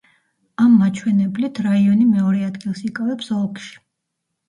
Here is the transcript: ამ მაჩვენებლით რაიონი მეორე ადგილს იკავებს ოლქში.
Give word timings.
ამ 0.63 0.73
მაჩვენებლით 0.83 1.63
რაიონი 1.67 2.09
მეორე 2.17 2.43
ადგილს 2.51 2.85
იკავებს 2.93 3.33
ოლქში. 3.41 3.73